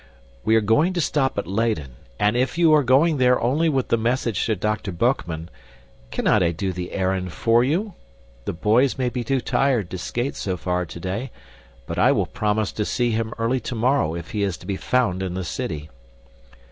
"We 0.43 0.55
are 0.55 0.61
going 0.61 0.93
to 0.93 0.99
stop 0.99 1.37
at 1.37 1.45
Leyden, 1.45 1.91
and 2.17 2.35
if 2.35 2.57
you 2.57 2.73
are 2.73 2.81
going 2.81 3.17
there 3.17 3.39
only 3.39 3.69
with 3.69 3.93
a 3.93 3.97
message 3.97 4.43
to 4.47 4.55
Dr. 4.55 4.91
Boekman, 4.91 5.47
cannot 6.09 6.41
I 6.41 6.49
do 6.51 6.73
the 6.73 6.93
errand 6.93 7.33
for 7.33 7.63
you? 7.63 7.93
The 8.45 8.53
boys 8.53 8.97
may 8.97 9.09
be 9.09 9.23
too 9.23 9.41
tired 9.41 9.91
to 9.91 9.99
skate 9.99 10.35
so 10.35 10.57
far 10.57 10.87
today, 10.87 11.29
but 11.85 11.99
I 11.99 12.13
will 12.13 12.25
promise 12.25 12.71
to 12.71 12.83
see 12.83 13.11
him 13.11 13.31
early 13.37 13.59
tomorrow 13.59 14.15
if 14.15 14.31
he 14.31 14.41
is 14.41 14.57
to 14.57 14.65
be 14.65 14.75
found 14.75 15.21
in 15.21 15.35
the 15.35 15.43
city." 15.45 15.91